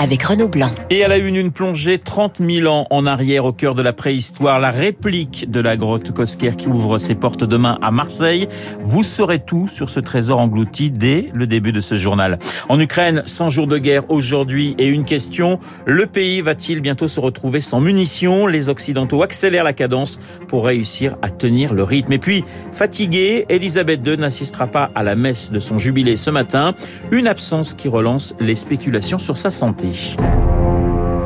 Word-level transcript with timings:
avec 0.00 0.22
Renaud 0.22 0.48
Blanc. 0.48 0.70
Et 0.88 1.04
à 1.04 1.08
la 1.08 1.18
une, 1.18 1.36
une 1.36 1.52
plongée 1.52 1.98
30 1.98 2.36
000 2.40 2.66
ans 2.72 2.86
en 2.88 3.04
arrière 3.04 3.44
au 3.44 3.52
cœur 3.52 3.74
de 3.74 3.82
la 3.82 3.92
préhistoire, 3.92 4.58
la 4.58 4.70
réplique 4.70 5.50
de 5.50 5.60
la 5.60 5.76
grotte 5.76 6.12
Cosquer 6.12 6.52
qui 6.56 6.68
ouvre 6.68 6.96
ses 6.96 7.14
portes 7.14 7.44
demain 7.44 7.78
à 7.82 7.90
Marseille. 7.90 8.48
Vous 8.80 9.02
saurez 9.02 9.44
tout 9.44 9.68
sur 9.68 9.90
ce 9.90 10.00
trésor 10.00 10.38
englouti 10.38 10.90
dès 10.90 11.28
le 11.34 11.46
début 11.46 11.72
de 11.72 11.82
ce 11.82 11.96
journal. 11.96 12.38
En 12.70 12.80
Ukraine, 12.80 13.22
100 13.26 13.50
jours 13.50 13.66
de 13.66 13.76
guerre 13.76 14.10
aujourd'hui 14.10 14.74
et 14.78 14.86
une 14.86 15.04
question, 15.04 15.60
le 15.84 16.06
pays 16.06 16.40
va-t-il 16.40 16.80
bientôt 16.80 17.06
se 17.06 17.20
retrouver 17.20 17.60
sans 17.60 17.82
munitions? 17.82 18.46
Les 18.46 18.70
Occidentaux 18.70 19.22
accélèrent 19.22 19.64
la 19.64 19.74
cadence 19.74 20.18
pour 20.48 20.64
réussir 20.64 21.18
à 21.20 21.28
tenir 21.28 21.74
le 21.74 21.82
rythme. 21.82 22.14
Et 22.14 22.18
puis, 22.18 22.42
fatiguée, 22.72 23.44
Elisabeth 23.50 24.00
II 24.06 24.16
n'assistera 24.16 24.66
pas 24.66 24.90
à 24.94 25.02
la 25.02 25.14
messe 25.14 25.52
de 25.52 25.58
son 25.60 25.78
jubilé 25.78 26.16
ce 26.16 26.30
matin, 26.30 26.74
une 27.10 27.26
absence 27.26 27.74
qui 27.74 27.88
relance 27.88 28.34
les 28.40 28.54
spéculations 28.54 29.18
sur 29.18 29.36
sa 29.36 29.50
santé. 29.50 29.89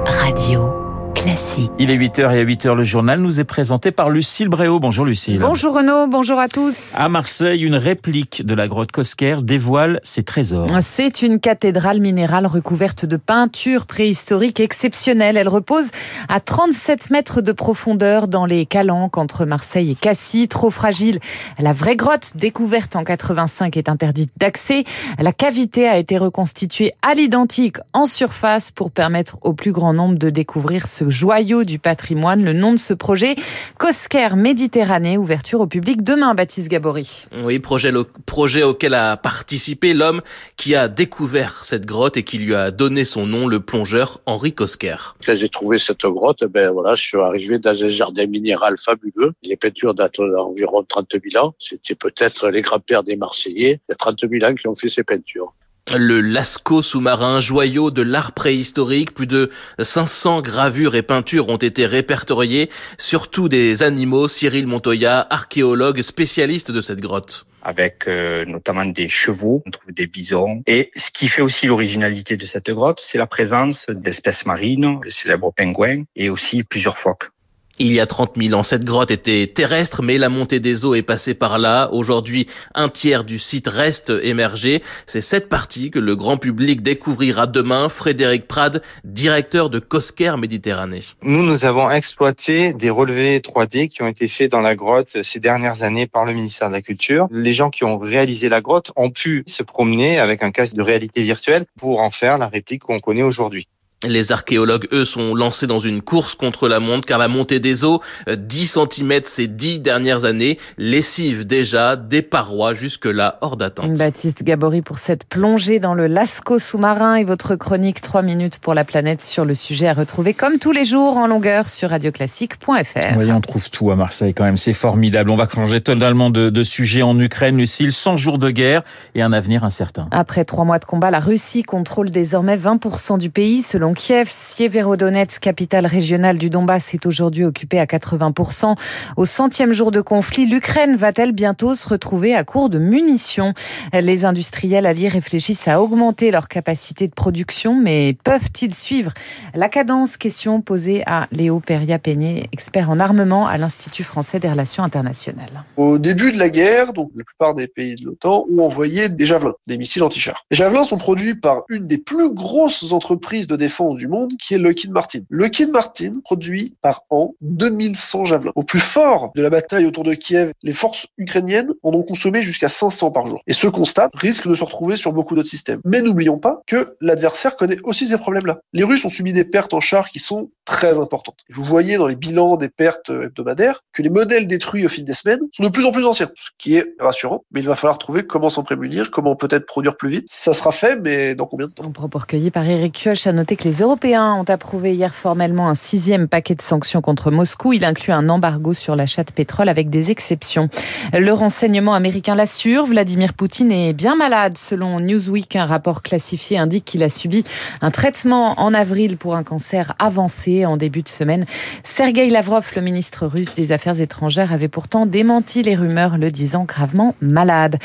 Radio 0.06 0.83
classique. 1.24 1.70
Il 1.78 1.90
est 1.90 1.96
8h 1.96 2.34
et 2.34 2.40
à 2.40 2.44
8h 2.44 2.74
le 2.74 2.82
journal 2.82 3.18
nous 3.18 3.40
est 3.40 3.44
présenté 3.44 3.90
par 3.92 4.10
Lucille 4.10 4.48
Bréau. 4.48 4.78
Bonjour 4.78 5.06
Lucille. 5.06 5.38
Bonjour 5.40 5.74
Renaud, 5.74 6.06
bonjour 6.06 6.38
à 6.38 6.48
tous. 6.48 6.92
À 6.96 7.08
Marseille, 7.08 7.62
une 7.62 7.76
réplique 7.76 8.44
de 8.44 8.54
la 8.54 8.68
grotte 8.68 8.92
Cosquer 8.92 9.36
dévoile 9.42 10.00
ses 10.02 10.22
trésors. 10.22 10.66
C'est 10.80 11.22
une 11.22 11.40
cathédrale 11.40 12.00
minérale 12.00 12.46
recouverte 12.46 13.06
de 13.06 13.16
peintures 13.16 13.86
préhistoriques 13.86 14.60
exceptionnelles. 14.60 15.38
Elle 15.38 15.48
repose 15.48 15.92
à 16.28 16.40
37 16.40 17.08
mètres 17.10 17.40
de 17.40 17.52
profondeur 17.52 18.28
dans 18.28 18.44
les 18.44 18.66
calanques 18.66 19.16
entre 19.16 19.46
Marseille 19.46 19.92
et 19.92 19.94
Cassis. 19.94 20.46
Trop 20.48 20.70
fragile, 20.70 21.20
la 21.58 21.72
vraie 21.72 21.96
grotte 21.96 22.32
découverte 22.34 22.96
en 22.96 23.04
85 23.04 23.78
est 23.78 23.88
interdite 23.88 24.32
d'accès. 24.36 24.84
La 25.18 25.32
cavité 25.32 25.88
a 25.88 25.96
été 25.96 26.18
reconstituée 26.18 26.92
à 27.00 27.14
l'identique 27.14 27.78
en 27.94 28.04
surface 28.04 28.70
pour 28.70 28.90
permettre 28.90 29.38
au 29.40 29.54
plus 29.54 29.72
grand 29.72 29.94
nombre 29.94 30.18
de 30.18 30.28
découvrir 30.28 30.86
ce 30.86 31.13
joyau 31.14 31.64
du 31.64 31.78
patrimoine. 31.78 32.44
Le 32.44 32.52
nom 32.52 32.72
de 32.72 32.78
ce 32.78 32.92
projet, 32.92 33.36
Cosquer 33.78 34.30
Méditerranée, 34.36 35.16
ouverture 35.16 35.60
au 35.60 35.66
public 35.66 36.02
demain, 36.02 36.34
Baptiste 36.34 36.68
Gabory. 36.68 37.26
Oui, 37.42 37.58
projet, 37.60 37.92
projet 38.26 38.64
auquel 38.64 38.92
a 38.94 39.16
participé 39.16 39.94
l'homme 39.94 40.20
qui 40.56 40.74
a 40.74 40.88
découvert 40.88 41.64
cette 41.64 41.86
grotte 41.86 42.16
et 42.16 42.24
qui 42.24 42.38
lui 42.38 42.54
a 42.54 42.70
donné 42.70 43.04
son 43.04 43.26
nom, 43.26 43.46
le 43.46 43.60
plongeur 43.60 44.20
Henri 44.26 44.52
Cosquer. 44.52 44.96
Quand 45.24 45.36
j'ai 45.36 45.48
trouvé 45.48 45.78
cette 45.78 46.02
grotte, 46.02 46.44
ben 46.44 46.70
voilà, 46.72 46.94
je 46.96 47.02
suis 47.02 47.18
arrivé 47.18 47.58
dans 47.58 47.82
un 47.82 47.88
jardin 47.88 48.26
minéral 48.26 48.74
fabuleux. 48.76 49.32
Les 49.44 49.56
peintures 49.56 49.94
datent 49.94 50.20
d'environ 50.20 50.82
30 50.82 51.14
000 51.30 51.44
ans. 51.44 51.54
C'était 51.58 51.94
peut-être 51.94 52.50
les 52.50 52.62
grands-pères 52.62 53.04
des 53.04 53.16
Marseillais. 53.16 53.80
Il 53.88 53.90
y 53.90 53.92
a 53.92 53.96
30 53.96 54.24
000 54.28 54.44
ans 54.44 54.54
qui 54.54 54.66
ont 54.66 54.74
fait 54.74 54.88
ces 54.88 55.04
peintures 55.04 55.54
le 55.92 56.20
Lascaux 56.20 56.82
sous-marin, 56.82 57.40
joyau 57.40 57.90
de 57.90 58.02
l'art 58.02 58.32
préhistorique. 58.32 59.12
Plus 59.12 59.26
de 59.26 59.50
500 59.78 60.40
gravures 60.40 60.94
et 60.94 61.02
peintures 61.02 61.48
ont 61.48 61.56
été 61.56 61.86
répertoriées, 61.86 62.70
surtout 62.96 63.48
des 63.48 63.82
animaux. 63.82 64.28
Cyril 64.28 64.66
Montoya, 64.66 65.26
archéologue 65.28 66.00
spécialiste 66.02 66.70
de 66.70 66.80
cette 66.80 67.00
grotte 67.00 67.46
avec 67.66 68.08
euh, 68.08 68.44
notamment 68.44 68.84
des 68.84 69.08
chevaux, 69.08 69.62
on 69.64 69.70
trouve 69.70 69.90
des 69.92 70.06
bisons. 70.06 70.62
Et 70.66 70.90
ce 70.96 71.10
qui 71.10 71.28
fait 71.28 71.40
aussi 71.40 71.66
l'originalité 71.66 72.36
de 72.36 72.44
cette 72.44 72.70
grotte, 72.70 73.00
c'est 73.00 73.16
la 73.16 73.26
présence 73.26 73.88
d'espèces 73.88 74.44
marines, 74.44 75.00
le 75.02 75.08
célèbre 75.08 75.50
pingouin 75.50 76.04
et 76.14 76.28
aussi 76.28 76.62
plusieurs 76.62 76.98
phoques. 76.98 77.30
Il 77.80 77.92
y 77.92 77.98
a 77.98 78.06
30 78.06 78.34
000 78.36 78.54
ans, 78.54 78.62
cette 78.62 78.84
grotte 78.84 79.10
était 79.10 79.48
terrestre, 79.52 80.00
mais 80.00 80.16
la 80.16 80.28
montée 80.28 80.60
des 80.60 80.84
eaux 80.84 80.94
est 80.94 81.02
passée 81.02 81.34
par 81.34 81.58
là. 81.58 81.88
Aujourd'hui, 81.90 82.46
un 82.76 82.88
tiers 82.88 83.24
du 83.24 83.40
site 83.40 83.66
reste 83.66 84.12
émergé. 84.22 84.80
C'est 85.06 85.20
cette 85.20 85.48
partie 85.48 85.90
que 85.90 85.98
le 85.98 86.14
grand 86.14 86.36
public 86.36 86.82
découvrira 86.82 87.48
demain. 87.48 87.88
Frédéric 87.88 88.46
Prade, 88.46 88.80
directeur 89.02 89.70
de 89.70 89.80
Cosquer 89.80 90.36
Méditerranée. 90.38 91.00
Nous, 91.22 91.42
nous 91.42 91.64
avons 91.64 91.90
exploité 91.90 92.72
des 92.74 92.90
relevés 92.90 93.40
3D 93.40 93.88
qui 93.88 94.02
ont 94.02 94.08
été 94.08 94.28
faits 94.28 94.52
dans 94.52 94.60
la 94.60 94.76
grotte 94.76 95.24
ces 95.24 95.40
dernières 95.40 95.82
années 95.82 96.06
par 96.06 96.24
le 96.24 96.32
ministère 96.32 96.68
de 96.68 96.74
la 96.74 96.82
Culture. 96.82 97.26
Les 97.32 97.52
gens 97.52 97.70
qui 97.70 97.82
ont 97.82 97.98
réalisé 97.98 98.48
la 98.48 98.60
grotte 98.60 98.92
ont 98.94 99.10
pu 99.10 99.42
se 99.48 99.64
promener 99.64 100.20
avec 100.20 100.44
un 100.44 100.52
casque 100.52 100.76
de 100.76 100.82
réalité 100.82 101.22
virtuelle 101.22 101.64
pour 101.76 101.98
en 101.98 102.10
faire 102.10 102.38
la 102.38 102.46
réplique 102.46 102.82
qu'on 102.82 103.00
connaît 103.00 103.24
aujourd'hui. 103.24 103.66
Les 104.04 104.32
archéologues, 104.32 104.86
eux, 104.92 105.04
sont 105.04 105.34
lancés 105.34 105.66
dans 105.66 105.78
une 105.78 106.02
course 106.02 106.34
contre 106.34 106.68
la 106.68 106.80
montre 106.80 107.06
car 107.06 107.18
la 107.18 107.28
montée 107.28 107.60
des 107.60 107.84
eaux, 107.84 108.00
10 108.28 108.76
euh, 108.76 108.86
cm 108.90 109.20
ces 109.24 109.46
dix 109.46 109.80
dernières 109.80 110.24
années, 110.24 110.58
lessive 110.76 111.46
déjà 111.46 111.96
des 111.96 112.22
parois 112.22 112.74
jusque-là 112.74 113.38
hors 113.40 113.56
d'atteinte. 113.56 113.96
Baptiste 113.96 114.42
Gabory 114.42 114.82
pour 114.82 114.98
cette 114.98 115.24
plongée 115.24 115.78
dans 115.78 115.94
le 115.94 116.06
Lascaux 116.06 116.58
sous-marin 116.58 117.16
et 117.16 117.24
votre 117.24 117.56
chronique 117.56 118.00
3 118.02 118.22
minutes 118.22 118.58
pour 118.58 118.74
la 118.74 118.84
planète 118.84 119.22
sur 119.22 119.44
le 119.44 119.54
sujet 119.54 119.88
à 119.88 119.94
retrouver 119.94 120.34
comme 120.34 120.58
tous 120.58 120.72
les 120.72 120.84
jours 120.84 121.16
en 121.16 121.26
longueur 121.26 121.68
sur 121.68 121.90
radioclassique.fr. 121.90 123.16
Oui, 123.16 123.32
on 123.32 123.40
trouve 123.40 123.70
tout 123.70 123.90
à 123.90 123.96
Marseille 123.96 124.34
quand 124.34 124.44
même, 124.44 124.56
c'est 124.56 124.72
formidable. 124.72 125.30
On 125.30 125.36
va 125.36 125.48
changer 125.48 125.80
totalement 125.80 126.30
de, 126.30 126.50
de 126.50 126.62
sujet 126.62 127.02
en 127.02 127.18
Ukraine, 127.18 127.56
Lucille, 127.56 127.92
100 127.92 128.16
jours 128.16 128.38
de 128.38 128.50
guerre 128.50 128.82
et 129.14 129.22
un 129.22 129.32
avenir 129.32 129.64
incertain. 129.64 130.08
Après 130.10 130.44
trois 130.44 130.64
mois 130.64 130.78
de 130.78 130.84
combat, 130.84 131.10
la 131.10 131.20
Russie 131.20 131.62
contrôle 131.62 132.10
désormais 132.10 132.56
20% 132.56 133.18
du 133.18 133.30
pays 133.30 133.62
selon 133.62 133.93
Kiev, 133.94 134.28
Sieverodonetsk, 134.28 135.40
capitale 135.40 135.86
régionale 135.86 136.38
du 136.38 136.50
Donbass, 136.50 136.94
est 136.94 137.06
aujourd'hui 137.06 137.44
occupée 137.44 137.78
à 137.78 137.86
80%. 137.86 138.74
Au 139.16 139.24
centième 139.24 139.72
jour 139.72 139.90
de 139.90 140.00
conflit, 140.00 140.46
l'Ukraine 140.46 140.96
va-t-elle 140.96 141.32
bientôt 141.32 141.74
se 141.74 141.88
retrouver 141.88 142.34
à 142.34 142.44
court 142.44 142.68
de 142.68 142.78
munitions? 142.78 143.54
Les 143.92 144.24
industriels 144.24 144.86
alliés 144.86 145.08
réfléchissent 145.08 145.68
à 145.68 145.80
augmenter 145.80 146.30
leur 146.30 146.48
capacité 146.48 147.06
de 147.06 147.14
production, 147.14 147.74
mais 147.74 148.16
peuvent-ils 148.24 148.74
suivre 148.74 149.12
la 149.54 149.68
cadence? 149.68 150.16
Question 150.16 150.60
posée 150.60 151.02
à 151.06 151.28
Léo 151.30 151.60
Peria-Peigné, 151.60 152.48
expert 152.52 152.90
en 152.90 152.98
armement 152.98 153.46
à 153.46 153.58
l'Institut 153.58 154.04
français 154.04 154.40
des 154.40 154.48
relations 154.48 154.82
internationales. 154.82 155.64
Au 155.76 155.98
début 155.98 156.32
de 156.32 156.38
la 156.38 156.48
guerre, 156.48 156.92
donc 156.92 157.10
la 157.16 157.24
plupart 157.24 157.54
des 157.54 157.68
pays 157.68 157.94
de 157.94 158.04
l'OTAN 158.04 158.44
ont 158.50 158.62
envoyé 158.64 159.08
des 159.08 159.26
javelins, 159.26 159.54
des 159.66 159.78
missiles 159.78 160.02
anti-chars. 160.02 160.44
Les 160.50 160.56
javelins 160.56 160.84
sont 160.84 160.98
produits 160.98 161.34
par 161.34 161.62
une 161.68 161.86
des 161.86 161.98
plus 161.98 162.32
grosses 162.32 162.92
entreprises 162.92 163.46
de 163.46 163.56
défense 163.56 163.73
du 163.96 164.08
monde, 164.08 164.34
qui 164.40 164.54
est 164.54 164.58
Lockheed 164.58 164.92
Martin. 164.92 165.20
Lockheed 165.30 165.70
Martin 165.70 166.20
produit 166.22 166.74
par 166.80 167.02
an 167.10 167.34
2100 167.40 168.24
javelins. 168.26 168.52
Au 168.54 168.62
plus 168.62 168.80
fort 168.80 169.32
de 169.34 169.42
la 169.42 169.50
bataille 169.50 169.84
autour 169.84 170.04
de 170.04 170.14
Kiev, 170.14 170.52
les 170.62 170.72
forces 170.72 171.06
ukrainiennes 171.18 171.72
en 171.82 171.92
ont 171.92 172.02
consommé 172.02 172.40
jusqu'à 172.42 172.68
500 172.68 173.10
par 173.10 173.26
jour. 173.26 173.42
Et 173.46 173.52
ce 173.52 173.66
constat 173.66 174.10
risque 174.14 174.46
de 174.46 174.54
se 174.54 174.62
retrouver 174.62 174.96
sur 174.96 175.12
beaucoup 175.12 175.34
d'autres 175.34 175.48
systèmes. 175.48 175.80
Mais 175.84 176.02
n'oublions 176.02 176.38
pas 176.38 176.62
que 176.66 176.96
l'adversaire 177.00 177.56
connaît 177.56 177.78
aussi 177.82 178.06
ces 178.06 178.16
problèmes-là. 178.16 178.60
Les 178.72 178.84
Russes 178.84 179.04
ont 179.04 179.10
subi 179.10 179.32
des 179.32 179.44
pertes 179.44 179.74
en 179.74 179.80
chars 179.80 180.10
qui 180.10 180.20
sont 180.20 180.50
très 180.64 180.98
importantes. 180.98 181.40
Vous 181.50 181.64
voyez 181.64 181.96
dans 181.96 182.06
les 182.06 182.16
bilans 182.16 182.56
des 182.56 182.68
pertes 182.68 183.10
hebdomadaires 183.10 183.82
que 183.92 184.02
les 184.02 184.10
modèles 184.10 184.46
détruits 184.46 184.86
au 184.86 184.88
fil 184.88 185.04
des 185.04 185.14
semaines 185.14 185.40
sont 185.52 185.64
de 185.64 185.68
plus 185.68 185.84
en 185.84 185.90
plus 185.90 186.06
anciens, 186.06 186.30
ce 186.36 186.50
qui 186.58 186.76
est 186.76 186.94
rassurant. 187.00 187.44
Mais 187.50 187.60
il 187.60 187.66
va 187.66 187.74
falloir 187.74 187.98
trouver 187.98 188.24
comment 188.24 188.50
s'en 188.50 188.62
prémunir, 188.62 189.10
comment 189.10 189.34
peut-être 189.36 189.66
produire 189.66 189.96
plus 189.96 190.10
vite. 190.10 190.26
Ça 190.30 190.54
sera 190.54 190.72
fait, 190.72 190.96
mais 190.96 191.34
dans 191.34 191.46
combien 191.46 191.66
de 191.66 191.72
temps? 191.72 191.90
Propos 191.90 192.18
recueilli 192.18 192.50
par 192.50 192.68
Eric 192.68 192.92
Kioch 192.92 193.26
a 193.26 193.32
noté 193.32 193.56
que 193.56 193.63
les 193.64 193.78
Européens 193.78 194.34
ont 194.34 194.44
approuvé 194.44 194.94
hier 194.94 195.14
formellement 195.14 195.68
un 195.68 195.74
sixième 195.74 196.28
paquet 196.28 196.54
de 196.54 196.60
sanctions 196.60 197.00
contre 197.00 197.30
Moscou. 197.30 197.72
Il 197.72 197.84
inclut 197.84 198.12
un 198.12 198.28
embargo 198.28 198.74
sur 198.74 198.94
l'achat 198.94 199.24
de 199.24 199.32
pétrole 199.32 199.70
avec 199.70 199.88
des 199.88 200.10
exceptions. 200.10 200.68
Le 201.14 201.32
renseignement 201.32 201.94
américain 201.94 202.34
l'assure, 202.34 202.84
Vladimir 202.84 203.32
Poutine 203.32 203.72
est 203.72 203.94
bien 203.94 204.16
malade. 204.16 204.58
Selon 204.58 205.00
Newsweek, 205.00 205.56
un 205.56 205.64
rapport 205.64 206.02
classifié 206.02 206.58
indique 206.58 206.84
qu'il 206.84 207.02
a 207.02 207.08
subi 207.08 207.42
un 207.80 207.90
traitement 207.90 208.60
en 208.60 208.74
avril 208.74 209.16
pour 209.16 209.34
un 209.34 209.42
cancer 209.42 209.94
avancé 209.98 210.66
en 210.66 210.76
début 210.76 211.02
de 211.02 211.08
semaine. 211.08 211.46
Sergei 211.84 212.28
Lavrov, 212.28 212.70
le 212.76 212.82
ministre 212.82 213.26
russe 213.26 213.54
des 213.54 213.72
Affaires 213.72 214.00
étrangères, 214.00 214.52
avait 214.52 214.68
pourtant 214.68 215.06
démenti 215.06 215.62
les 215.62 215.74
rumeurs 215.74 216.18
le 216.18 216.30
disant 216.30 216.64
gravement 216.64 217.14
malade. 217.22 217.78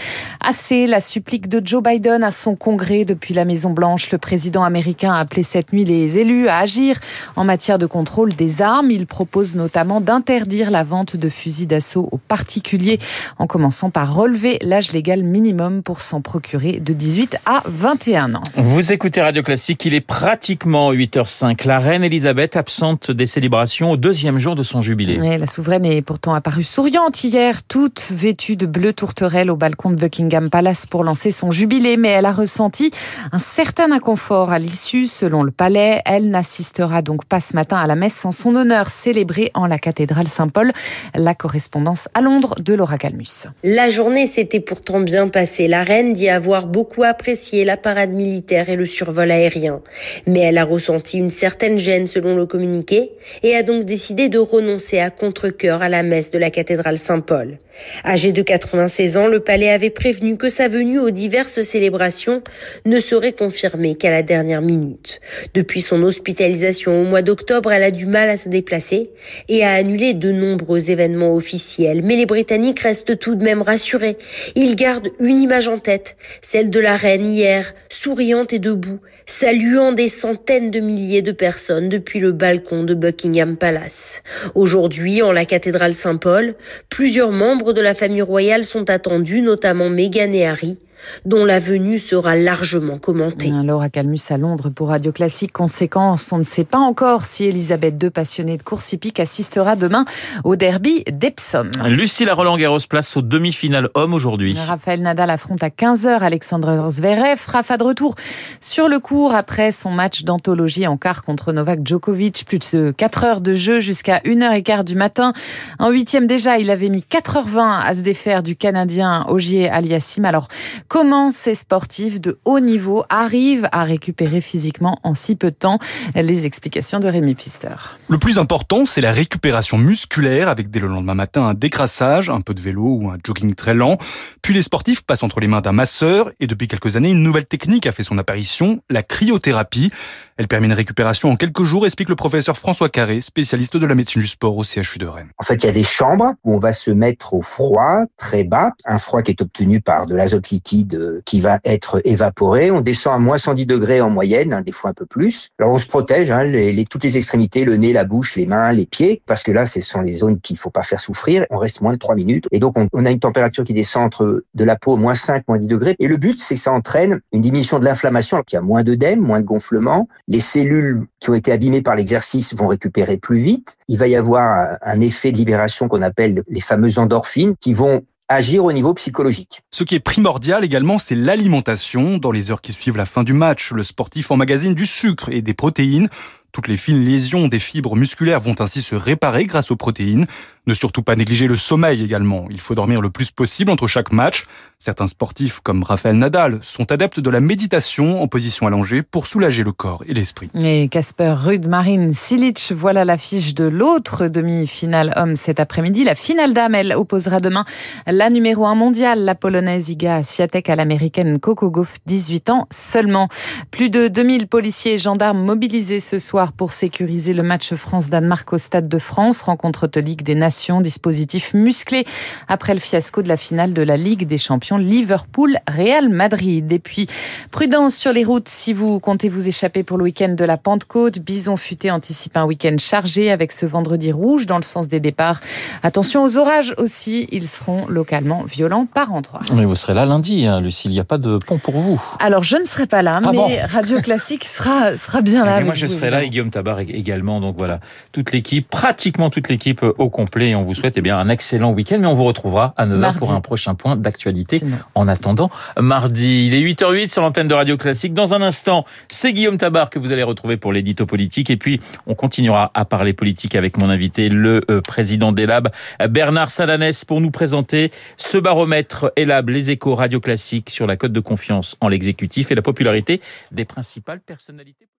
Assez 0.45 0.87
la 0.87 0.99
supplique 0.99 1.47
de 1.47 1.65
Joe 1.65 1.81
Biden 1.81 2.23
à 2.23 2.31
son 2.31 2.55
congrès 2.55 3.05
depuis 3.05 3.33
la 3.33 3.45
Maison 3.45 3.69
Blanche. 3.69 4.11
Le 4.11 4.17
président 4.17 4.63
américain 4.63 5.13
a 5.13 5.19
appelé 5.19 5.43
cette 5.43 5.68
nuit 5.73 5.85
les 5.85 6.17
élus 6.17 6.47
à 6.47 6.57
agir 6.57 6.97
en 7.35 7.43
matière 7.43 7.79
de 7.79 7.85
contrôle 7.85 8.33
des 8.33 8.61
armes. 8.61 8.91
Il 8.91 9.07
propose 9.07 9.55
notamment 9.55 10.01
d'interdire 10.01 10.71
la 10.71 10.83
vente 10.83 11.15
de 11.15 11.29
fusils 11.29 11.67
d'assaut 11.67 12.09
aux 12.11 12.17
particuliers 12.17 12.99
en 13.37 13.47
commençant 13.47 13.89
par 13.89 14.13
relever 14.13 14.59
l'âge 14.61 14.91
légal 14.91 15.23
minimum 15.23 15.83
pour 15.83 16.01
s'en 16.01 16.21
procurer 16.21 16.79
de 16.79 16.93
18 16.93 17.37
à 17.45 17.63
21 17.65 18.35
ans. 18.35 18.43
Vous 18.55 18.91
écoutez 18.91 19.21
Radio 19.21 19.43
Classique, 19.43 19.85
il 19.85 19.93
est 19.93 20.01
pratiquement 20.01 20.93
8h05. 20.93 21.65
La 21.65 21.79
reine 21.79 22.03
Elisabeth 22.03 22.55
absente 22.55 23.11
des 23.11 23.25
célébrations 23.25 23.91
au 23.91 23.97
deuxième 23.97 24.37
jour 24.37 24.55
de 24.55 24.63
son 24.63 24.81
jubilé. 24.81 25.17
Oui, 25.19 25.37
la 25.37 25.47
souveraine 25.47 25.85
est 25.85 26.01
pourtant 26.01 26.33
apparue 26.33 26.63
souriante 26.63 27.23
hier, 27.23 27.63
toute 27.63 28.05
vêtue 28.11 28.55
de 28.55 28.65
bleu 28.65 28.93
tourterelle 28.93 29.51
au 29.51 29.55
balcon 29.55 29.91
de 29.91 29.95
Buckingham 29.95 30.49
Palace 30.49 30.85
pour 30.85 31.03
lancer 31.03 31.31
son 31.31 31.51
jubilé, 31.51 31.97
mais 31.97 32.09
elle 32.09 32.25
a 32.25 32.31
ressenti 32.31 32.91
un 33.31 33.39
certain 33.39 33.91
inconfort 33.91 34.51
à 34.51 34.59
l'issue. 34.59 35.07
Selon 35.07 35.43
le 35.43 35.51
elle 35.61 36.29
n'assistera 36.29 37.01
donc 37.01 37.25
pas 37.25 37.39
ce 37.39 37.53
matin 37.53 37.77
à 37.77 37.87
la 37.87 37.95
messe 37.95 38.23
en 38.23 38.31
son 38.31 38.55
honneur 38.55 38.89
célébrée 38.89 39.51
en 39.53 39.67
la 39.67 39.77
cathédrale 39.77 40.27
Saint-Paul. 40.27 40.71
La 41.15 41.35
correspondance 41.35 42.07
à 42.13 42.21
Londres 42.21 42.55
de 42.59 42.73
Laura 42.73 42.97
Calmus. 42.97 43.47
La 43.63 43.89
journée 43.89 44.25
s'était 44.25 44.61
pourtant 44.61 45.01
bien 45.01 45.27
passée. 45.27 45.67
La 45.67 45.83
reine 45.83 46.13
dit 46.13 46.29
avoir 46.29 46.67
beaucoup 46.67 47.03
apprécié 47.03 47.65
la 47.65 47.77
parade 47.77 48.11
militaire 48.11 48.69
et 48.69 48.75
le 48.75 48.85
survol 48.85 49.31
aérien. 49.31 49.81
Mais 50.27 50.39
elle 50.39 50.57
a 50.57 50.65
ressenti 50.65 51.17
une 51.17 51.29
certaine 51.29 51.77
gêne 51.77 52.07
selon 52.07 52.35
le 52.35 52.45
communiqué 52.45 53.11
et 53.43 53.55
a 53.55 53.63
donc 53.63 53.83
décidé 53.83 54.29
de 54.29 54.39
renoncer 54.39 54.99
à 54.99 55.09
contre-cœur 55.09 55.81
à 55.81 55.89
la 55.89 56.03
messe 56.03 56.31
de 56.31 56.37
la 56.37 56.51
cathédrale 56.51 56.97
Saint-Paul. 56.97 57.59
Âgé 58.05 58.31
de 58.31 58.41
96 58.41 59.17
ans, 59.17 59.27
le 59.27 59.39
palais 59.39 59.69
avait 59.69 59.89
prévenu 59.89 60.37
que 60.37 60.49
sa 60.49 60.67
venue 60.67 60.99
aux 60.99 61.11
diverses 61.11 61.61
célébrations 61.61 62.41
ne 62.85 62.99
serait 62.99 63.33
confirmée 63.33 63.95
qu'à 63.95 64.11
la 64.11 64.21
dernière 64.21 64.61
minute. 64.61 65.21
Depuis 65.53 65.81
son 65.81 66.03
hospitalisation 66.03 67.01
au 67.01 67.03
mois 67.03 67.21
d'octobre, 67.21 67.71
elle 67.71 67.83
a 67.83 67.91
du 67.91 68.05
mal 68.05 68.29
à 68.29 68.37
se 68.37 68.49
déplacer 68.49 69.09
et 69.47 69.63
a 69.63 69.73
annulé 69.73 70.13
de 70.13 70.31
nombreux 70.31 70.91
événements 70.91 71.35
officiels. 71.35 72.01
Mais 72.03 72.15
les 72.15 72.25
Britanniques 72.25 72.81
restent 72.81 73.17
tout 73.17 73.35
de 73.35 73.43
même 73.43 73.61
rassurés. 73.61 74.17
Ils 74.55 74.75
gardent 74.75 75.09
une 75.19 75.41
image 75.41 75.67
en 75.67 75.79
tête, 75.79 76.17
celle 76.41 76.69
de 76.69 76.79
la 76.79 76.95
reine 76.95 77.25
hier, 77.25 77.73
souriante 77.89 78.53
et 78.53 78.59
debout, 78.59 78.99
saluant 79.25 79.91
des 79.91 80.07
centaines 80.07 80.71
de 80.71 80.79
milliers 80.79 81.21
de 81.21 81.31
personnes 81.31 81.89
depuis 81.89 82.19
le 82.19 82.31
balcon 82.31 82.83
de 82.83 82.93
Buckingham 82.93 83.57
Palace. 83.57 84.21
Aujourd'hui, 84.55 85.21
en 85.21 85.31
la 85.31 85.45
cathédrale 85.45 85.93
Saint-Paul, 85.93 86.55
plusieurs 86.89 87.31
membres 87.31 87.73
de 87.73 87.81
la 87.81 87.93
famille 87.93 88.21
royale 88.21 88.63
sont 88.63 88.89
attendus, 88.89 89.41
notamment 89.41 89.89
Meghan 89.89 90.33
et 90.33 90.45
Harry 90.45 90.77
dont 91.25 91.45
la 91.45 91.59
venue 91.59 91.99
sera 91.99 92.35
largement 92.35 92.97
commentée. 92.97 93.51
Laura 93.63 93.89
Calmus 93.89 94.19
à 94.29 94.37
Londres 94.37 94.69
pour 94.69 94.89
Radio 94.89 95.11
Classique. 95.11 95.51
Conséquence, 95.51 96.31
on 96.31 96.37
ne 96.37 96.43
sait 96.43 96.63
pas 96.63 96.77
encore 96.77 97.25
si 97.25 97.45
Elisabeth 97.45 98.01
II, 98.01 98.09
passionnée 98.09 98.57
de 98.57 98.63
course 98.63 98.93
hippique, 98.93 99.19
assistera 99.19 99.75
demain 99.75 100.05
au 100.43 100.55
derby 100.55 101.03
d'Epsom. 101.11 101.71
Lucille 101.85 102.31
Roland 102.31 102.57
Garros 102.57 102.79
place 102.89 103.17
aux 103.17 103.21
demi-finales 103.21 103.89
hommes 103.93 104.13
aujourd'hui. 104.13 104.55
Raphaël 104.67 105.01
Nadal 105.01 105.29
affronte 105.29 105.63
à 105.63 105.69
15h 105.69 106.19
Alexandre 106.19 106.89
Zverev. 106.89 107.39
Rafa 107.47 107.77
de 107.77 107.83
retour 107.83 108.15
sur 108.59 108.87
le 108.87 108.99
cours 108.99 109.33
après 109.33 109.71
son 109.71 109.91
match 109.91 110.23
d'anthologie 110.23 110.87
en 110.87 110.97
quart 110.97 111.23
contre 111.23 111.53
Novak 111.53 111.85
Djokovic. 111.85 112.45
Plus 112.45 112.59
de 112.73 112.91
4 112.95 113.23
heures 113.23 113.41
de 113.41 113.53
jeu 113.53 113.79
jusqu'à 113.79 114.19
1h15 114.19 114.83
du 114.83 114.95
matin. 114.95 115.33
En 115.79 115.89
huitième 115.89 116.27
déjà, 116.27 116.57
il 116.57 116.69
avait 116.69 116.89
mis 116.89 117.03
4h20 117.09 117.79
à 117.85 117.93
se 117.93 118.01
défaire 118.01 118.43
du 118.43 118.55
Canadien 118.55 119.25
Ogier 119.29 119.69
Aliassim. 119.69 120.25
Alors, 120.25 120.47
Comment 120.89 121.29
ces 121.29 121.53
sportifs 121.53 122.19
de 122.19 122.39
haut 122.45 122.59
niveau 122.59 123.03
arrivent 123.09 123.69
à 123.71 123.83
récupérer 123.83 124.41
physiquement 124.41 124.97
en 125.03 125.13
si 125.13 125.35
peu 125.35 125.51
de 125.51 125.55
temps 125.55 125.77
Les 126.15 126.47
explications 126.47 126.99
de 126.99 127.07
Rémi 127.07 127.35
Pister. 127.35 127.75
Le 128.07 128.17
plus 128.17 128.39
important, 128.39 128.87
c'est 128.87 128.99
la 128.99 129.11
récupération 129.11 129.77
musculaire 129.77 130.49
avec 130.49 130.71
dès 130.71 130.79
le 130.79 130.87
lendemain 130.87 131.13
matin 131.13 131.43
un 131.43 131.53
décrassage, 131.53 132.31
un 132.31 132.41
peu 132.41 132.55
de 132.55 132.59
vélo 132.59 132.97
ou 133.01 133.09
un 133.11 133.17
jogging 133.23 133.53
très 133.53 133.75
lent. 133.75 133.99
Puis 134.41 134.55
les 134.55 134.63
sportifs 134.63 135.03
passent 135.03 135.21
entre 135.21 135.39
les 135.39 135.47
mains 135.47 135.61
d'un 135.61 135.73
masseur 135.73 136.31
et 136.39 136.47
depuis 136.47 136.67
quelques 136.67 136.95
années, 136.95 137.11
une 137.11 137.21
nouvelle 137.21 137.45
technique 137.45 137.85
a 137.85 137.91
fait 137.91 138.01
son 138.01 138.17
apparition, 138.17 138.81
la 138.89 139.03
cryothérapie. 139.03 139.91
Elle 140.37 140.47
permet 140.47 140.65
une 140.67 140.73
récupération 140.73 141.29
en 141.29 141.35
quelques 141.35 141.63
jours, 141.63 141.85
explique 141.85 142.09
le 142.09 142.15
professeur 142.15 142.57
François 142.57 142.89
Carré, 142.89 143.21
spécialiste 143.21 143.77
de 143.77 143.85
la 143.85 143.93
médecine 143.93 144.21
du 144.21 144.27
sport 144.27 144.57
au 144.57 144.63
CHU 144.63 144.97
de 144.97 145.05
Rennes. 145.05 145.29
En 145.37 145.43
fait, 145.43 145.55
il 145.55 145.65
y 145.67 145.69
a 145.69 145.73
des 145.73 145.83
chambres 145.83 146.33
où 146.45 146.55
on 146.55 146.59
va 146.59 146.73
se 146.73 146.89
mettre 146.89 147.35
au 147.35 147.41
froid, 147.41 148.05
très 148.17 148.43
bas, 148.43 148.71
un 148.85 148.97
froid 148.97 149.21
qui 149.21 149.31
est 149.31 149.41
obtenu 149.41 149.81
par 149.81 150.07
de 150.07 150.15
l'azote 150.15 150.49
liquide 150.49 150.78
euh, 150.93 151.21
qui 151.25 151.39
va 151.39 151.59
être 151.65 152.01
évaporé. 152.05 152.71
On 152.71 152.81
descend 152.81 153.13
à 153.13 153.19
moins 153.19 153.37
110 153.37 153.65
degrés 153.65 154.01
en 154.01 154.09
moyenne, 154.09 154.53
hein, 154.53 154.61
des 154.61 154.71
fois 154.71 154.91
un 154.91 154.93
peu 154.93 155.05
plus. 155.05 155.49
Alors 155.59 155.73
on 155.73 155.77
se 155.77 155.87
protège, 155.87 156.31
hein, 156.31 156.43
les, 156.43 156.73
les, 156.73 156.85
toutes 156.85 157.03
les 157.03 157.17
extrémités, 157.17 157.65
le 157.65 157.75
nez, 157.75 157.93
la 157.93 158.05
bouche, 158.05 158.35
les 158.35 158.45
mains, 158.45 158.71
les 158.71 158.85
pieds, 158.85 159.21
parce 159.25 159.43
que 159.43 159.51
là, 159.51 159.65
ce 159.65 159.81
sont 159.81 160.01
les 160.01 160.13
zones 160.13 160.39
qu'il 160.39 160.57
faut 160.57 160.69
pas 160.69 160.83
faire 160.83 160.99
souffrir. 160.99 161.45
On 161.49 161.57
reste 161.57 161.81
moins 161.81 161.93
de 161.93 161.99
3 161.99 162.15
minutes. 162.15 162.47
Et 162.51 162.59
donc, 162.59 162.77
on, 162.77 162.87
on 162.93 163.05
a 163.05 163.11
une 163.11 163.19
température 163.19 163.63
qui 163.63 163.73
descend 163.73 164.05
entre 164.05 164.43
de 164.53 164.63
la 164.63 164.75
peau 164.75 164.97
moins 164.97 165.15
5, 165.15 165.47
moins 165.47 165.57
10 165.57 165.67
degrés. 165.67 165.95
Et 165.99 166.07
le 166.07 166.17
but, 166.17 166.39
c'est 166.39 166.55
que 166.55 166.61
ça 166.61 166.71
entraîne 166.71 167.19
une 167.31 167.41
diminution 167.41 167.79
de 167.79 167.85
l'inflammation, 167.85 168.41
qu'il 168.43 168.57
y 168.57 168.59
a 168.59 168.61
moins 168.61 168.83
d'œdème, 168.83 169.19
moins 169.19 169.41
de 169.41 169.45
gonflement. 169.45 170.07
Les 170.27 170.39
cellules 170.39 171.07
qui 171.19 171.29
ont 171.29 171.33
été 171.33 171.51
abîmées 171.51 171.81
par 171.81 171.95
l'exercice 171.95 172.53
vont 172.55 172.67
récupérer 172.67 173.17
plus 173.17 173.39
vite. 173.39 173.77
Il 173.87 173.97
va 173.97 174.07
y 174.07 174.15
avoir 174.15 174.77
un 174.81 175.01
effet 175.01 175.31
de 175.31 175.37
libération 175.37 175.87
qu'on 175.87 176.01
appelle 176.01 176.43
les 176.47 176.61
fameuses 176.61 176.99
endorphines 176.99 177.55
qui 177.59 177.73
vont 177.73 178.03
agir 178.29 178.63
au 178.63 178.71
niveau 178.71 178.93
psychologique. 178.93 179.61
Ce 179.71 179.83
qui 179.83 179.95
est 179.95 179.99
primordial 179.99 180.63
également, 180.63 180.99
c'est 180.99 181.15
l'alimentation. 181.15 182.17
Dans 182.17 182.31
les 182.31 182.51
heures 182.51 182.61
qui 182.61 182.71
suivent 182.71 182.97
la 182.97 183.05
fin 183.05 183.23
du 183.23 183.33
match, 183.33 183.71
le 183.71 183.83
sportif 183.83 184.31
emmagasine 184.31 184.75
du 184.75 184.85
sucre 184.85 185.29
et 185.29 185.41
des 185.41 185.53
protéines. 185.53 186.07
Toutes 186.51 186.67
les 186.67 186.77
fines 186.77 187.03
lésions 187.03 187.47
des 187.47 187.59
fibres 187.59 187.95
musculaires 187.95 188.39
vont 188.39 188.55
ainsi 188.59 188.81
se 188.81 188.95
réparer 188.95 189.45
grâce 189.45 189.71
aux 189.71 189.75
protéines. 189.75 190.25
Ne 190.69 190.75
surtout 190.75 191.01
pas 191.01 191.15
négliger 191.15 191.47
le 191.47 191.55
sommeil 191.55 192.03
également. 192.03 192.45
Il 192.51 192.61
faut 192.61 192.75
dormir 192.75 193.01
le 193.01 193.09
plus 193.09 193.31
possible 193.31 193.71
entre 193.71 193.87
chaque 193.87 194.11
match. 194.11 194.45
Certains 194.77 195.07
sportifs, 195.07 195.61
comme 195.61 195.81
Raphaël 195.81 196.15
Nadal, 196.15 196.59
sont 196.61 196.91
adeptes 196.91 197.19
de 197.19 197.29
la 197.31 197.39
méditation 197.39 198.21
en 198.21 198.27
position 198.27 198.67
allongée 198.67 199.01
pour 199.01 199.25
soulager 199.25 199.63
le 199.63 199.71
corps 199.71 200.03
et 200.07 200.13
l'esprit. 200.13 200.49
Et 200.53 200.87
Casper 200.87 201.33
Ruud, 201.37 201.67
Marine 201.67 202.13
Silic, 202.13 202.71
voilà 202.77 203.03
l'affiche 203.03 203.55
de 203.55 203.65
l'autre 203.65 204.27
demi-finale 204.27 205.11
homme 205.17 205.35
cet 205.35 205.59
après-midi. 205.59 206.03
La 206.03 206.13
finale 206.13 206.53
dame, 206.53 206.75
elle 206.75 206.93
opposera 206.93 207.39
demain 207.39 207.65
la 208.05 208.29
numéro 208.29 208.67
1 208.67 208.75
mondiale, 208.75 209.25
la 209.25 209.33
polonaise 209.33 209.89
Iga 209.89 210.23
Swiatek 210.23 210.69
à 210.69 210.75
l'américaine 210.75 211.39
Coco 211.39 211.71
Gauff, 211.71 211.95
18 212.05 212.51
ans 212.51 212.67
seulement. 212.69 213.27
Plus 213.71 213.89
de 213.89 214.07
2000 214.07 214.47
policiers 214.47 214.93
et 214.93 214.97
gendarmes 214.99 215.43
mobilisés 215.43 215.99
ce 215.99 216.19
soir 216.19 216.53
pour 216.53 216.73
sécuriser 216.73 217.33
le 217.33 217.41
match 217.41 217.73
France-Danemark 217.73 218.53
au 218.53 218.59
Stade 218.59 218.87
de 218.87 218.99
France, 218.99 219.41
rencontre 219.41 219.87
de 219.87 219.99
Ligue 219.99 220.21
des 220.21 220.35
Nations 220.35 220.58
dispositif 220.81 221.53
musclé 221.53 222.05
après 222.47 222.73
le 222.73 222.79
fiasco 222.79 223.21
de 223.21 223.27
la 223.27 223.37
finale 223.37 223.73
de 223.73 223.81
la 223.81 223.97
Ligue 223.97 224.27
des 224.27 224.37
Champions 224.37 224.77
Liverpool-Real 224.77 226.09
Madrid. 226.09 226.71
Et 226.71 226.79
puis, 226.79 227.07
prudence 227.51 227.95
sur 227.95 228.11
les 228.11 228.23
routes 228.23 228.49
si 228.49 228.73
vous 228.73 228.99
comptez 228.99 229.29
vous 229.29 229.47
échapper 229.47 229.83
pour 229.83 229.97
le 229.97 230.03
week-end 230.03 230.29
de 230.29 230.45
la 230.45 230.57
Pentecôte. 230.57 231.19
Bison 231.19 231.57
futé 231.57 231.91
anticipe 231.91 232.35
un 232.37 232.45
week-end 232.45 232.75
chargé 232.79 233.31
avec 233.31 233.51
ce 233.51 233.65
vendredi 233.65 234.11
rouge 234.11 234.45
dans 234.45 234.57
le 234.57 234.63
sens 234.63 234.87
des 234.87 234.99
départs. 234.99 235.39
Attention 235.83 236.23
aux 236.23 236.37
orages 236.37 236.73
aussi, 236.77 237.27
ils 237.31 237.47
seront 237.47 237.87
localement 237.87 238.43
violents 238.43 238.85
par 238.85 239.13
endroits. 239.13 239.41
Mais 239.53 239.65
vous 239.65 239.75
serez 239.75 239.93
là 239.93 240.05
lundi, 240.05 240.45
hein, 240.45 240.61
Lucie, 240.61 240.87
il 240.87 240.91
n'y 240.91 240.99
a 240.99 241.03
pas 241.03 241.17
de 241.17 241.37
pont 241.37 241.57
pour 241.57 241.77
vous. 241.77 242.01
Alors, 242.19 242.43
je 242.43 242.57
ne 242.57 242.65
serai 242.65 242.87
pas 242.87 243.01
là, 243.01 243.19
Ah 243.23 243.31
mais 243.31 243.37
bon 243.37 243.47
Radio 243.67 244.01
Classique 244.01 244.45
sera, 244.45 244.97
sera 244.97 245.21
bien 245.21 245.45
là. 245.45 245.51
Mais 245.51 245.55
avec 245.55 245.65
moi, 245.65 245.75
je 245.75 245.85
vous, 245.85 245.93
serai 245.93 246.09
là 246.09 246.23
et. 246.23 246.29
Guillaume 246.29 246.51
Tabar 246.51 246.79
également. 246.79 247.39
Donc 247.41 247.55
voilà, 247.57 247.79
toute 248.11 248.31
l'équipe, 248.31 248.69
pratiquement 248.69 249.29
toute 249.29 249.49
l'équipe 249.49 249.83
euh, 249.83 249.93
au 249.97 250.09
complet. 250.09 250.48
Et 250.49 250.55
on 250.55 250.63
vous 250.63 250.73
souhaite 250.73 250.95
eh 250.97 251.01
bien 251.01 251.17
un 251.17 251.29
excellent 251.29 251.71
week-end. 251.71 251.97
Mais 251.99 252.07
on 252.07 252.15
vous 252.15 252.23
retrouvera 252.23 252.73
à 252.77 252.85
9h 252.85 252.97
Mardi. 252.97 253.19
pour 253.19 253.31
un 253.31 253.41
prochain 253.41 253.75
point 253.75 253.95
d'actualité. 253.95 254.61
En 254.95 255.07
attendant, 255.07 255.49
mardi, 255.79 256.47
il 256.47 256.53
est 256.53 256.61
8h08 256.61 257.09
sur 257.09 257.21
l'antenne 257.21 257.47
de 257.47 257.53
Radio 257.53 257.77
Classique. 257.77 258.13
Dans 258.13 258.33
un 258.33 258.41
instant, 258.41 258.85
c'est 259.07 259.33
Guillaume 259.33 259.57
Tabar 259.57 259.89
que 259.89 259.99
vous 259.99 260.11
allez 260.11 260.23
retrouver 260.23 260.57
pour 260.57 260.73
l'édito 260.73 261.05
politique. 261.05 261.49
Et 261.49 261.57
puis, 261.57 261.79
on 262.07 262.15
continuera 262.15 262.71
à 262.73 262.85
parler 262.85 263.13
politique 263.13 263.55
avec 263.55 263.77
mon 263.77 263.89
invité, 263.89 264.29
le 264.29 264.61
euh, 264.69 264.81
président 264.81 265.31
d'Elab, 265.31 265.69
Bernard 266.09 266.49
Salanès, 266.49 267.05
pour 267.05 267.21
nous 267.21 267.31
présenter 267.31 267.91
ce 268.17 268.37
baromètre 268.37 269.11
Elab, 269.15 269.49
les 269.49 269.69
échos 269.69 269.95
Radio 269.95 270.19
Classique 270.19 270.69
sur 270.69 270.87
la 270.87 270.97
cote 270.97 271.13
de 271.13 271.19
confiance 271.19 271.75
en 271.81 271.87
l'exécutif 271.87 272.51
et 272.51 272.55
la 272.55 272.61
popularité 272.61 273.21
des 273.51 273.65
principales 273.65 274.21
personnalités. 274.21 274.89